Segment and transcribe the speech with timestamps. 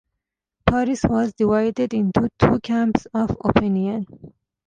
[0.65, 4.07] Paris was divided into two camps of opinion.